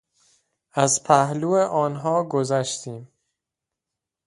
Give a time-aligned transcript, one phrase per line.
[0.73, 3.11] از پهلو آنها گذشتیم.